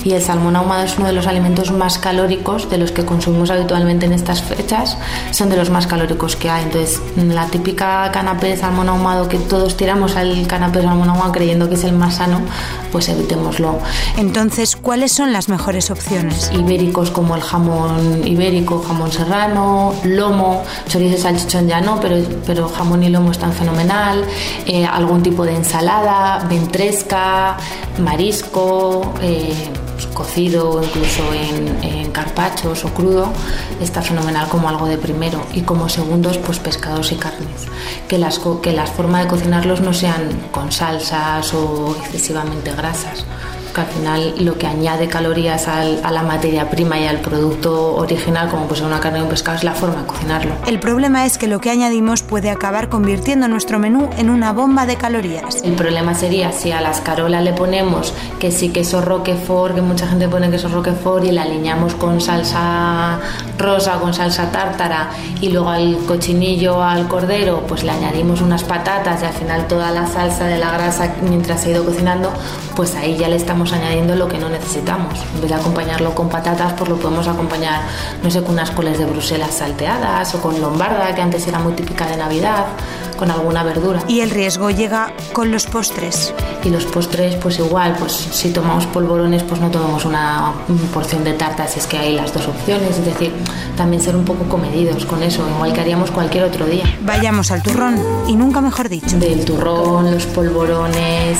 y 0.05 0.13
el 0.13 0.21
salmón 0.21 0.55
ahumado 0.55 0.85
es 0.85 0.97
uno 0.97 1.07
de 1.07 1.13
los 1.13 1.27
alimentos 1.27 1.71
más 1.71 1.97
calóricos 1.97 2.69
de 2.69 2.77
los 2.77 2.93
que 2.93 3.03
consumimos 3.03 3.51
habitualmente 3.51 4.05
en 4.05 4.13
estas 4.13 4.41
fechas, 4.41 4.97
son 5.31 5.49
de 5.49 5.57
los 5.57 5.69
más 5.69 5.85
calóricos 5.85 6.37
que 6.37 6.49
hay. 6.49 6.63
Entonces, 6.63 7.01
la 7.17 7.47
típica 7.47 8.09
canapé 8.13 8.47
de 8.47 8.57
salmón 8.57 8.87
ahumado 8.87 9.27
que 9.27 9.37
todos 9.37 9.75
tiramos 9.75 10.15
al 10.15 10.47
canapé 10.47 10.79
de 10.79 10.85
salmón 10.85 11.09
ahumado 11.09 11.33
creyendo 11.33 11.67
que 11.67 11.75
es 11.75 11.83
el 11.83 11.91
más 11.91 12.15
sano, 12.15 12.39
pues 12.93 13.09
evitémoslo. 13.09 13.79
Entonces, 14.17 14.77
¿cuáles 14.77 15.11
son 15.11 15.33
las 15.33 15.49
mejores 15.49 15.91
opciones? 15.91 16.49
Ibéricos 16.53 17.11
como 17.11 17.35
el 17.35 17.41
jamón 17.41 18.25
ibérico, 18.25 18.81
jamón 18.87 19.11
serrano, 19.11 19.93
lomo, 20.05 20.63
chorizo 20.87 21.17
y 21.17 21.19
salchichón 21.19 21.67
ya 21.67 21.81
no, 21.81 21.99
pero, 21.99 22.15
pero 22.45 22.69
jamón 22.69 23.03
y 23.03 23.09
lomo 23.09 23.31
están 23.31 23.51
fenomenal, 23.51 24.23
eh, 24.65 24.85
algún 24.85 25.21
tipo 25.21 25.43
de 25.43 25.55
ensalada, 25.55 26.45
ventresca, 26.47 27.32
marisco, 27.99 29.13
eh, 29.21 29.53
cocido 30.13 30.81
incluso 30.83 31.23
en, 31.33 32.11
carpachos 32.13 32.85
o 32.85 32.89
crudo, 32.89 33.33
está 33.81 34.03
fenomenal 34.03 34.47
como 34.47 34.69
algo 34.69 34.85
de 34.85 34.97
primero. 34.99 35.43
Y 35.53 35.61
como 35.61 35.89
segundos, 35.89 36.37
pues 36.37 36.59
pescados 36.59 37.11
y 37.11 37.15
carnes. 37.15 37.65
Que 38.07 38.19
las, 38.19 38.39
que 38.61 38.71
las 38.71 38.91
formas 38.91 39.23
de 39.23 39.29
cocinarlos 39.29 39.81
no 39.81 39.93
sean 39.93 40.29
con 40.51 40.71
salsas 40.71 41.53
o 41.55 41.95
excesivamente 41.99 42.71
grasas 42.75 43.25
que 43.73 43.81
al 43.81 43.87
final 43.87 44.33
lo 44.39 44.57
que 44.57 44.67
añade 44.67 45.07
calorías 45.07 45.67
al- 45.67 45.99
a 46.03 46.11
la 46.11 46.23
materia 46.23 46.69
prima 46.69 46.99
y 46.99 47.05
al 47.07 47.19
producto 47.19 47.95
original, 47.95 48.49
como 48.49 48.67
pues 48.67 48.81
una 48.81 48.99
carne 48.99 49.19
o 49.21 49.23
un 49.23 49.29
pescado, 49.29 49.57
es 49.57 49.63
la 49.63 49.73
forma 49.73 50.01
de 50.01 50.07
cocinarlo. 50.07 50.53
El 50.67 50.79
problema 50.79 51.25
es 51.25 51.37
que 51.37 51.47
lo 51.47 51.59
que 51.59 51.69
añadimos 51.71 52.21
puede 52.21 52.49
acabar 52.49 52.89
convirtiendo 52.89 53.47
nuestro 53.47 53.79
menú 53.79 54.09
en 54.17 54.29
una 54.29 54.53
bomba 54.53 54.85
de 54.85 54.95
calorías. 54.95 55.61
El 55.63 55.73
problema 55.73 56.13
sería 56.13 56.51
si 56.51 56.71
a 56.71 56.81
las 56.81 57.01
carolas 57.01 57.43
le 57.43 57.53
ponemos 57.53 58.13
que 58.39 58.51
sí 58.51 58.69
queso 58.69 59.01
roquefort, 59.01 59.75
que 59.75 59.81
mucha 59.81 60.07
gente 60.07 60.27
pone 60.29 60.49
queso 60.49 60.67
roquefort 60.69 61.25
y 61.25 61.31
la 61.31 61.43
aliñamos 61.43 61.95
con 61.95 62.21
salsa 62.21 63.19
rosa, 63.57 63.93
con 63.99 64.13
salsa 64.13 64.51
tártara 64.51 65.09
y 65.41 65.49
luego 65.49 65.69
al 65.69 65.97
cochinillo, 66.05 66.83
al 66.83 67.07
cordero, 67.07 67.63
pues 67.67 67.83
le 67.83 67.91
añadimos 67.91 68.41
unas 68.41 68.63
patatas 68.63 69.21
y 69.21 69.25
al 69.25 69.33
final 69.33 69.67
toda 69.67 69.91
la 69.91 70.05
salsa 70.07 70.45
de 70.45 70.57
la 70.57 70.71
grasa 70.71 71.13
mientras 71.21 71.61
se 71.61 71.69
ha 71.69 71.71
ido 71.71 71.85
cocinando, 71.85 72.31
pues 72.75 72.95
ahí 72.95 73.17
ya 73.17 73.27
le 73.29 73.35
estamos 73.35 73.62
vamos 73.63 73.79
añadiendo 73.79 74.17
lo 74.17 74.27
que 74.27 74.37
no 74.37 74.49
necesitamos. 74.49 75.17
En 75.35 75.39
vez 75.39 75.49
de 75.49 75.55
acompañarlo 75.55 76.13
con 76.13 76.27
patatas, 76.27 76.73
pues 76.73 76.89
lo 76.89 76.97
podemos 76.97 77.29
acompañar, 77.29 77.83
no 78.21 78.29
sé, 78.29 78.41
con 78.43 78.55
unas 78.55 78.71
coles 78.71 78.99
de 78.99 79.05
Bruselas 79.05 79.53
salteadas 79.53 80.35
o 80.35 80.41
con 80.41 80.59
lombarda, 80.59 81.15
que 81.15 81.21
antes 81.21 81.47
era 81.47 81.59
muy 81.59 81.71
típica 81.71 82.05
de 82.05 82.17
Navidad, 82.17 82.65
con 83.17 83.31
alguna 83.31 83.63
verdura. 83.63 84.03
Y 84.09 84.19
el 84.19 84.31
riesgo 84.31 84.69
llega 84.69 85.13
con 85.31 85.49
los 85.49 85.65
postres. 85.65 86.33
Y 86.65 86.71
los 86.71 86.83
postres, 86.83 87.35
pues 87.35 87.57
igual, 87.59 87.95
pues 87.97 88.11
si 88.11 88.49
tomamos 88.49 88.85
polvorones, 88.87 89.43
pues 89.43 89.61
no 89.61 89.71
tomamos 89.71 90.03
una 90.03 90.51
porción 90.93 91.23
de 91.23 91.31
tarta, 91.31 91.65
si 91.65 91.79
es 91.79 91.87
que 91.87 91.97
hay 91.97 92.15
las 92.15 92.33
dos 92.33 92.45
opciones. 92.49 92.97
Es 92.97 93.05
decir, 93.05 93.31
también 93.77 94.01
ser 94.01 94.17
un 94.17 94.25
poco 94.25 94.43
comedidos 94.49 95.05
con 95.05 95.23
eso, 95.23 95.47
igual 95.55 95.71
que 95.71 95.79
haríamos 95.79 96.11
cualquier 96.11 96.43
otro 96.43 96.65
día. 96.65 96.83
Vayamos 97.01 97.49
al 97.51 97.63
turrón, 97.63 97.97
y 98.27 98.35
nunca 98.35 98.59
mejor 98.59 98.89
dicho. 98.89 99.17
Del 99.19 99.45
turrón, 99.45 100.11
los 100.11 100.25
polvorones, 100.25 101.37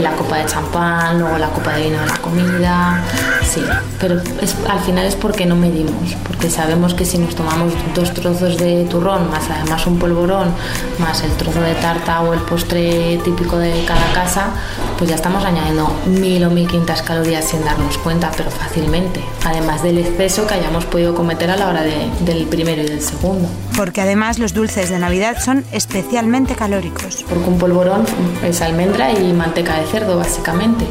la 0.00 0.12
copa 0.12 0.38
de 0.38 0.46
champán, 0.46 1.20
luego 1.20 1.38
la 1.38 1.48
copa 1.48 1.72
de 1.74 1.84
vino 1.84 2.00
de 2.00 2.06
la 2.06 2.16
comida, 2.18 3.02
sí, 3.42 3.62
pero 4.00 4.20
al 4.68 4.80
final 4.80 5.06
es 5.06 5.16
porque 5.16 5.46
no 5.46 5.56
medimos, 5.56 6.16
porque 6.26 6.50
sabemos 6.50 6.94
que 6.94 7.04
si 7.04 7.18
nos 7.18 7.34
tomamos 7.34 7.72
dos 7.94 8.12
trozos 8.12 8.58
de 8.58 8.84
turrón, 8.84 9.30
más 9.30 9.48
además 9.50 9.86
un 9.86 9.98
polvorón, 9.98 10.48
más 10.98 11.22
el 11.22 11.32
trozo 11.32 11.60
de 11.60 11.74
tarta 11.74 12.22
o 12.22 12.34
el 12.34 12.40
postre 12.40 13.18
típico 13.24 13.58
de 13.58 13.84
cada 13.86 14.12
casa, 14.12 14.50
pues 14.98 15.10
ya 15.10 15.16
estamos 15.16 15.44
añadiendo 15.44 15.92
mil 16.06 16.44
o 16.44 16.50
mil 16.50 16.68
quintas 16.68 17.02
calorías 17.02 17.44
sin 17.44 17.64
darnos 17.64 17.98
cuenta, 17.98 18.30
pero 18.36 18.50
fácilmente, 18.50 19.20
además 19.44 19.82
del 19.82 19.98
exceso 19.98 20.46
que 20.46 20.54
hayamos 20.54 20.84
podido 20.84 21.14
cometer 21.14 21.50
a 21.50 21.56
la 21.56 21.68
hora 21.68 21.82
de, 21.82 22.08
del 22.20 22.46
primero 22.46 22.82
y 22.82 22.86
del 22.86 23.00
segundo. 23.00 23.48
Porque 23.76 24.00
además 24.00 24.38
los 24.38 24.54
dulces 24.54 24.90
de 24.90 24.98
Navidad 24.98 25.36
son 25.42 25.64
especialmente 25.72 26.54
calóricos. 26.54 27.24
Porque 27.28 27.48
un 27.48 27.58
polvorón 27.58 28.04
es 28.44 28.60
almendra 28.60 29.12
y 29.12 29.32
manteca 29.32 29.80
de 29.80 29.86
cerdo, 29.86 30.16
básicamente. 30.16 30.84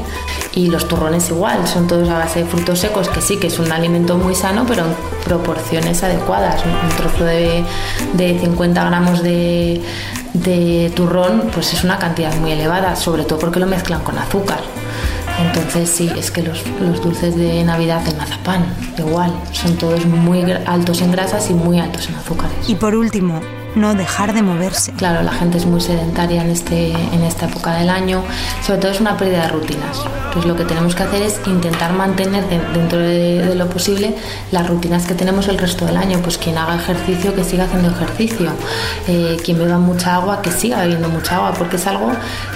Y 0.54 0.68
los 0.68 0.88
turrones 0.88 1.30
igual, 1.30 1.68
son 1.68 1.88
todos 1.88 2.10
a 2.10 2.18
base 2.20 2.44
de 2.44 2.46
frutos 2.46 2.80
secos, 2.80 3.10
que 3.10 3.22
sí 3.22 3.38
que 3.38 3.48
es 3.48 3.58
un 3.60 3.72
alimento 3.72 4.18
muy 4.18 4.36
sano, 4.36 4.66
pero 4.68 4.86
en 4.86 4.94
proporciones 5.24 6.04
adecuadas. 6.04 6.62
Un 6.66 6.96
trozo 6.98 7.24
de, 7.24 7.64
de 8.14 8.40
50 8.40 8.84
gramos 8.84 9.24
de, 9.24 9.82
de 10.34 10.92
turrón, 10.96 11.50
pues 11.54 11.74
es 11.74 11.84
una 11.84 12.00
cantidad 12.00 12.36
muy 12.38 12.52
elevada, 12.52 12.96
sobre 12.96 13.24
todo 13.24 13.40
porque 13.40 13.60
lo 13.60 13.68
mezclan 13.68 14.02
con 14.02 14.18
azúcar. 14.18 14.60
Entonces 15.40 15.90
sí, 15.90 16.12
es 16.16 16.32
que 16.32 16.44
los, 16.44 16.64
dulces 17.02 17.36
de 17.36 17.64
Navidad 17.64 18.02
de 18.02 18.14
mazapán, 18.16 18.66
igual, 18.98 19.34
son 19.52 19.76
todos 19.78 20.06
muy 20.06 20.44
altos 20.66 21.02
en 21.02 21.12
grasas 21.12 21.50
y 21.50 21.54
muy 21.54 21.80
altos 21.80 22.08
en 22.08 22.16
azúcares. 22.16 22.56
Y 22.68 22.76
por 22.76 22.96
último, 22.96 23.42
no 23.76 23.96
dejar 23.96 24.34
de 24.34 24.42
moverse. 24.42 24.92
Claro, 24.94 25.24
la 25.24 25.32
gente 25.32 25.58
es 25.58 25.66
muy 25.66 25.82
sedentaria 25.82 26.44
en, 26.44 26.50
este, 26.50 26.92
en 26.92 27.24
esta 27.24 27.48
época 27.48 27.74
del 27.76 27.90
año, 27.90 28.24
sobre 28.66 28.80
todo 28.80 28.92
es 28.92 29.00
una 29.00 29.18
pérdida 29.18 29.44
de 29.44 29.48
rutinas. 29.50 30.02
Pues 30.34 30.46
lo 30.46 30.56
que 30.56 30.66
tenemos 30.66 30.96
que 30.96 31.04
hacer 31.04 31.22
es 31.22 31.40
intentar 31.46 31.94
mantener 31.94 32.48
de, 32.50 32.60
dentro 32.78 33.00
de, 33.00 33.46
de, 33.46 33.56
lo 33.56 33.70
posible 33.70 34.16
las 34.52 34.68
rutinas 34.68 35.06
que 35.06 35.14
tenemos 35.14 35.48
el 35.48 35.58
resto 35.58 35.86
del 35.86 35.98
año. 35.98 36.20
Pues 36.20 36.38
quien 36.38 36.58
haga 36.58 36.76
ejercicio, 36.76 37.36
que 37.36 37.44
siga 37.44 37.66
haciendo 37.66 37.90
ejercicio. 37.90 38.52
Eh, 39.08 39.38
quien 39.44 39.60
beba 39.60 39.78
mucha 39.78 40.16
agua, 40.16 40.42
que 40.42 40.52
siga 40.52 40.82
bebiendo 40.82 41.10
mucha 41.10 41.36
agua, 41.36 41.54
porque 41.54 41.76
es 41.76 41.86
algo 41.86 42.12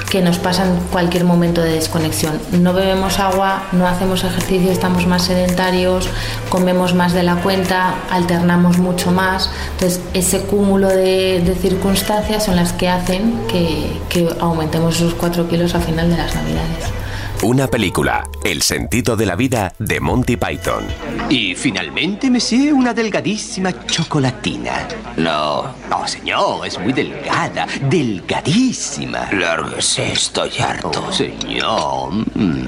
que 0.10 0.22
nos 0.22 0.40
pasa 0.40 0.66
en 0.66 0.76
cualquier 0.92 1.24
momento 1.26 1.62
de 1.62 1.74
desconexión. 1.74 2.40
No 2.52 2.74
bebemos 2.74 3.20
agua, 3.20 3.64
no 3.74 3.88
hacemos 3.88 4.24
ejercicio, 4.24 4.72
estamos 4.72 5.06
más 5.06 5.24
sedentarios, 5.24 6.10
comemos 6.50 6.94
más 6.94 7.14
de 7.14 7.24
la 7.24 7.36
cuenta, 7.36 7.96
alternamos 8.10 8.78
mucho 8.78 9.12
más. 9.12 9.50
Entonces, 9.74 10.02
ese 10.14 10.42
cúmulo 10.42 10.88
de, 10.88 11.07
de 11.08 11.56
circunstancias 11.56 12.46
son 12.46 12.56
las 12.56 12.74
que 12.74 12.90
hacen 12.90 13.40
que, 13.48 13.92
que 14.10 14.28
aumentemos 14.40 14.98
esos 14.98 15.14
4 15.16 15.48
kilos 15.48 15.74
al 15.76 15.84
final 15.84 16.10
de 16.10 16.18
las 16.18 16.36
Navidades. 16.36 16.98
Una 17.44 17.68
película, 17.68 18.28
El 18.44 18.64
sentido 18.64 19.16
de 19.16 19.28
la 19.28 19.36
vida 19.36 19.72
de 19.78 20.00
Monty 20.00 20.38
Python. 20.38 20.86
Y 21.30 21.54
finalmente 21.54 22.32
me 22.32 22.40
sé 22.40 22.74
una 22.74 22.96
delgadísima 22.96 23.86
chocolatina. 23.86 24.88
No, 25.18 25.72
no, 25.88 26.08
señor, 26.08 26.66
es 26.66 26.80
muy 26.80 26.94
delgada, 26.94 27.68
delgadísima. 27.90 29.32
Lárguese, 29.32 30.14
estoy 30.14 30.52
harto. 30.58 31.06
Oh, 31.08 31.12
señor. 31.12 32.12
Mm. 32.34 32.66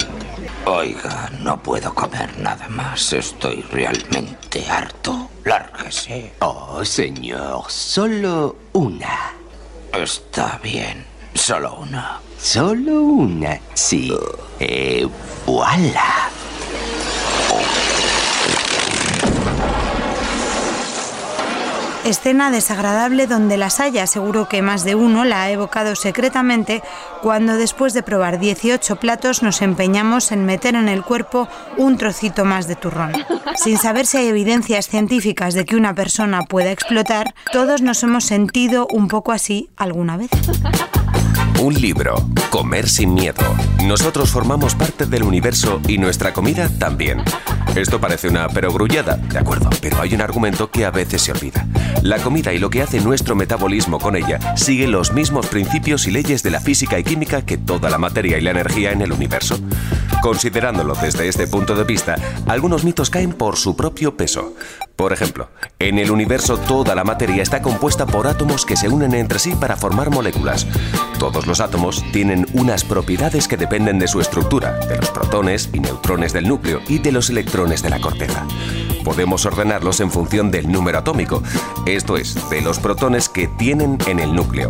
Oiga, 0.66 1.32
no 1.42 1.62
puedo 1.64 1.94
comer 1.96 2.30
nada 2.38 2.70
más. 2.70 3.12
Estoy 3.12 3.64
realmente 3.72 4.64
harto. 4.70 5.29
Lárguese. 5.44 6.34
Oh, 6.40 6.84
señor, 6.84 7.64
solo 7.70 8.56
una. 8.74 9.34
Está 9.94 10.60
bien, 10.64 11.06
solo 11.34 11.76
una. 11.82 12.20
Solo 12.38 13.02
una, 13.02 13.60
sí. 13.74 14.12
Eh, 14.60 15.08
voilà. 15.46 16.29
Escena 22.06 22.50
desagradable 22.50 23.28
donde 23.28 23.58
las 23.58 23.80
haya, 23.80 24.08
seguro 24.08 24.48
que 24.48 24.62
más 24.62 24.84
de 24.84 24.96
uno 24.96 25.26
la 25.26 25.44
ha 25.44 25.52
evocado 25.52 25.96
secretamente 25.96 26.82
cuando 27.22 27.58
después 27.58 27.94
de 27.94 28.04
probar 28.04 28.40
18 28.40 28.96
platos 28.96 29.44
nos 29.44 29.62
empeñamos 29.62 30.32
en 30.32 30.46
meter 30.46 30.76
en 30.76 30.88
el 30.88 31.04
cuerpo 31.04 31.48
un 31.78 31.98
trocito 31.98 32.46
más 32.46 32.68
de 32.68 32.76
turrón. 32.76 33.12
Sin 33.56 33.78
saber 33.78 34.06
si 34.06 34.18
hay 34.18 34.28
evidencias 34.28 34.88
científicas 34.88 35.54
de 35.54 35.66
que 35.66 35.76
una 35.76 35.94
persona 35.94 36.44
pueda 36.44 36.72
explotar, 36.72 37.34
todos 37.52 37.82
nos 37.82 38.02
hemos 38.04 38.24
sentido 38.24 38.88
un 38.90 39.08
poco 39.08 39.32
así 39.32 39.70
alguna 39.76 40.16
vez. 40.18 40.30
Un 41.62 41.74
libro, 41.74 42.16
Comer 42.52 42.88
sin 42.88 43.14
miedo. 43.14 43.42
Nosotros 43.84 44.30
formamos 44.30 44.76
parte 44.76 45.06
del 45.06 45.24
universo 45.24 45.82
y 45.90 45.98
nuestra 45.98 46.32
comida 46.32 46.70
también. 46.80 47.22
Esto 47.76 48.00
parece 48.00 48.30
una 48.30 48.48
perogrullada, 48.48 49.18
de 49.18 49.40
acuerdo, 49.40 49.70
pero 49.82 50.00
hay 50.00 50.14
un 50.14 50.22
argumento 50.22 50.72
que 50.72 50.86
a 50.86 50.92
veces 50.92 51.22
se 51.22 51.34
olvida. 51.34 51.68
La 52.02 52.20
comida 52.20 52.54
y 52.54 52.60
lo 52.60 52.70
que 52.70 52.82
hace 52.82 53.02
nuestro 53.02 53.36
metabolismo 53.36 54.00
con 54.00 54.16
ella 54.16 54.56
sigue 54.56 54.88
los 54.88 55.12
mismos 55.12 55.48
principios 55.48 56.08
y 56.08 56.12
leyes 56.12 56.44
de 56.44 56.52
la 56.52 56.62
física 56.62 56.98
y 56.98 57.04
química 57.04 57.42
que 57.42 57.58
toda 57.58 57.90
la 57.90 57.98
materia 57.98 58.38
y 58.38 58.42
la 58.42 58.52
energía 58.52 58.94
en 58.94 59.02
el 59.02 59.12
universo. 59.12 59.60
Considerándolo 60.22 60.96
desde 60.96 61.28
este 61.28 61.46
punto 61.48 61.76
de 61.76 61.84
vista, 61.84 62.16
algunos 62.48 62.86
mitos 62.86 63.10
caen 63.10 63.34
por 63.34 63.58
su 63.58 63.76
propio 63.76 64.16
peso. 64.16 64.56
Por 64.96 65.12
ejemplo, 65.12 65.50
en 65.78 66.00
el 66.00 66.12
universo 66.12 66.58
toda 66.58 66.96
la 66.96 67.04
materia 67.04 67.44
está 67.44 67.62
compuesta 67.62 68.06
por 68.06 68.28
átomos 68.28 68.66
que 68.66 68.78
se 68.78 68.90
unen 68.90 69.14
entre 69.14 69.40
sí 69.40 69.56
para 69.56 69.78
formar 69.78 70.10
moléculas. 70.10 70.66
Todos 71.20 71.48
los 71.48 71.60
átomos 71.60 72.02
tienen 72.14 72.48
unas 72.54 72.86
propiedades 72.86 73.50
que 73.50 73.58
dependen 73.58 74.00
de 74.00 74.08
su 74.08 74.22
estructura, 74.22 74.80
de 74.88 74.96
los 74.96 75.10
protones 75.10 75.70
y 75.74 75.82
neutrones 75.82 76.32
del 76.32 76.48
núcleo 76.48 76.80
y 76.88 77.00
de 77.00 77.12
los 77.12 77.30
electrones 77.30 77.84
de 77.84 77.90
la 77.90 78.00
corteza. 78.00 78.48
Podemos 79.04 79.46
ordenarlos 79.46 80.00
en 80.00 80.12
función 80.12 80.50
del 80.50 80.72
número 80.72 81.00
atómico, 81.00 81.44
esto 81.86 82.16
es, 82.16 82.50
de 82.50 82.62
los 82.62 82.80
protones 82.80 83.28
que 83.28 83.50
tienen 83.50 83.98
en 84.08 84.20
el 84.20 84.34
núcleo. 84.34 84.70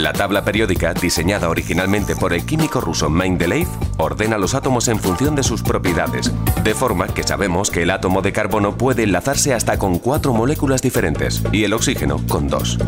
La 0.00 0.14
tabla 0.14 0.42
periódica, 0.46 0.94
diseñada 0.94 1.50
originalmente 1.50 2.16
por 2.16 2.32
el 2.32 2.46
químico 2.46 2.80
ruso 2.80 3.10
Mendeleev, 3.10 3.68
ordena 3.98 4.38
los 4.38 4.54
átomos 4.54 4.88
en 4.88 4.98
función 4.98 5.34
de 5.34 5.42
sus 5.42 5.62
propiedades, 5.62 6.32
de 6.64 6.74
forma 6.74 7.06
que 7.08 7.22
sabemos 7.22 7.70
que 7.70 7.82
el 7.82 7.90
átomo 7.90 8.22
de 8.22 8.32
carbono 8.32 8.78
puede 8.78 9.02
enlazarse 9.02 9.52
hasta 9.52 9.78
con 9.78 9.98
cuatro 9.98 10.32
moléculas 10.32 10.80
diferentes 10.80 11.42
y 11.52 11.64
el 11.64 11.74
oxígeno 11.74 12.18
con 12.30 12.48
dos. 12.48 12.78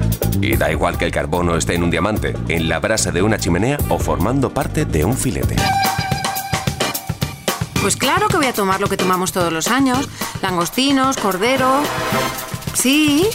Y 0.40 0.56
da 0.56 0.72
igual 0.72 0.96
que 0.96 1.04
el 1.04 1.12
carbono 1.12 1.54
esté 1.54 1.74
en 1.74 1.82
un 1.82 1.90
diamante, 1.90 2.34
en 2.48 2.70
la 2.70 2.80
brasa 2.80 3.10
de 3.10 3.20
una 3.20 3.36
chimenea 3.36 3.76
o 3.90 3.98
formando 3.98 4.54
parte 4.54 4.86
de 4.86 5.04
un 5.04 5.14
filete. 5.14 5.56
Pues 7.82 7.94
claro 7.96 8.28
que 8.28 8.38
voy 8.38 8.46
a 8.46 8.54
tomar 8.54 8.80
lo 8.80 8.88
que 8.88 8.96
tomamos 8.96 9.32
todos 9.32 9.52
los 9.52 9.68
años. 9.68 10.08
Langostinos, 10.40 11.18
cordero... 11.18 11.82
Sí. 12.72 13.28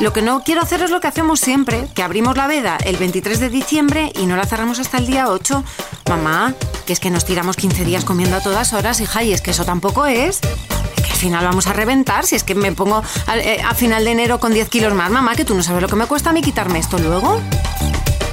Lo 0.00 0.12
que 0.12 0.22
no 0.22 0.42
quiero 0.42 0.60
hacer 0.60 0.82
es 0.82 0.90
lo 0.90 1.00
que 1.00 1.06
hacemos 1.06 1.40
siempre, 1.40 1.86
que 1.94 2.02
abrimos 2.02 2.36
la 2.36 2.46
veda 2.46 2.76
el 2.84 2.96
23 2.96 3.38
de 3.38 3.48
diciembre 3.48 4.12
y 4.20 4.26
no 4.26 4.36
la 4.36 4.44
cerramos 4.44 4.78
hasta 4.80 4.98
el 4.98 5.06
día 5.06 5.28
8. 5.28 5.62
Mamá, 6.08 6.54
que 6.84 6.92
es 6.92 7.00
que 7.00 7.10
nos 7.10 7.24
tiramos 7.24 7.56
15 7.56 7.84
días 7.84 8.04
comiendo 8.04 8.36
a 8.36 8.40
todas 8.40 8.72
horas, 8.72 9.00
hija, 9.00 9.22
y 9.22 9.32
es 9.32 9.40
que 9.40 9.52
eso 9.52 9.64
tampoco 9.64 10.06
es. 10.06 10.40
Que 10.40 11.10
al 11.10 11.16
final 11.16 11.44
vamos 11.44 11.68
a 11.68 11.72
reventar, 11.72 12.26
si 12.26 12.34
es 12.34 12.42
que 12.42 12.54
me 12.54 12.72
pongo 12.72 13.02
a, 13.26 13.38
eh, 13.38 13.62
a 13.62 13.74
final 13.74 14.04
de 14.04 14.10
enero 14.10 14.40
con 14.40 14.52
10 14.52 14.68
kilos 14.68 14.92
más, 14.94 15.10
mamá, 15.10 15.36
que 15.36 15.44
tú 15.44 15.54
no 15.54 15.62
sabes 15.62 15.80
lo 15.80 15.88
que 15.88 15.96
me 15.96 16.06
cuesta 16.06 16.30
a 16.30 16.32
mí 16.32 16.42
quitarme 16.42 16.80
esto 16.80 16.98
luego. 16.98 17.40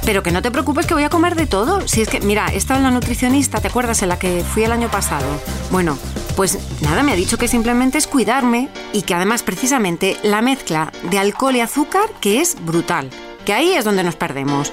Pero 0.04 0.24
que 0.24 0.32
no 0.32 0.42
te 0.42 0.50
preocupes 0.50 0.86
que 0.86 0.94
voy 0.94 1.04
a 1.04 1.10
comer 1.10 1.36
de 1.36 1.46
todo. 1.46 1.86
Si 1.86 2.02
es 2.02 2.08
que, 2.08 2.20
mira, 2.20 2.48
he 2.52 2.56
estado 2.56 2.78
en 2.78 2.84
la 2.84 2.90
nutricionista, 2.90 3.60
¿te 3.60 3.68
acuerdas? 3.68 4.02
En 4.02 4.08
la 4.08 4.18
que 4.18 4.42
fui 4.42 4.64
el 4.64 4.72
año 4.72 4.90
pasado. 4.90 5.26
Bueno, 5.70 5.96
pues 6.34 6.58
nada, 6.82 7.02
me 7.02 7.12
ha 7.12 7.16
dicho 7.16 7.38
que 7.38 7.48
simplemente 7.48 7.98
es 7.98 8.06
cuidarme 8.06 8.68
y 8.92 9.02
que 9.02 9.14
además 9.14 9.42
precisamente 9.42 10.16
la 10.22 10.42
mezcla 10.42 10.92
de 11.10 11.18
alcohol 11.18 11.56
y 11.56 11.60
azúcar 11.60 12.04
que 12.20 12.40
es 12.40 12.56
brutal. 12.64 13.10
Que 13.44 13.52
ahí 13.52 13.72
es 13.72 13.84
donde 13.84 14.04
nos 14.04 14.16
perdemos. 14.16 14.72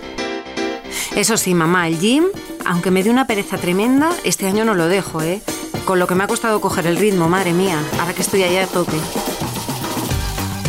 Eso 1.16 1.38
sí, 1.38 1.54
mamá, 1.54 1.88
el 1.88 2.00
gym, 2.00 2.26
aunque 2.66 2.92
me 2.92 3.04
dé 3.04 3.10
una 3.10 3.28
pereza 3.28 3.58
tremenda, 3.58 4.12
este 4.24 4.48
año 4.48 4.66
no 4.66 4.76
lo 4.76 4.88
dejo, 4.88 5.22
¿eh? 5.22 5.42
Con 5.86 6.00
lo 6.00 6.08
que 6.08 6.16
me 6.16 6.24
ha 6.24 6.28
costado 6.28 6.62
coger 6.62 6.88
el 6.88 6.98
ritmo, 6.98 7.30
madre 7.30 7.54
mía, 7.54 7.80
ahora 8.00 8.14
que 8.14 8.22
estoy 8.22 8.44
allá 8.44 8.64
a 8.64 8.68
tope. 8.68 8.98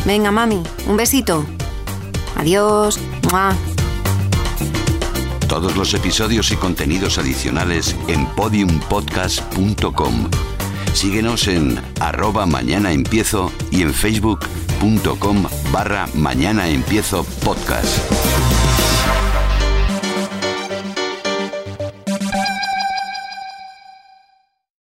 Venga, 0.06 0.30
mami, 0.30 0.62
un 0.87 0.97
besito. 0.97 1.44
Adiós. 2.37 2.99
Todos 5.47 5.76
los 5.76 5.92
episodios 5.94 6.50
y 6.52 6.56
contenidos 6.56 7.18
adicionales 7.18 7.97
en 8.09 8.26
podiumpodcast.com. 8.26 10.50
Síguenos 10.92 11.49
en 11.49 11.80
arroba 12.00 12.47
mañana 12.47 12.92
empiezo 12.92 13.50
y 13.70 13.82
en 13.82 13.94
facebook.com 13.94 15.47
barra 15.73 16.09
mañana 16.14 16.68
empiezo 16.68 17.25
podcast. 17.44 18.39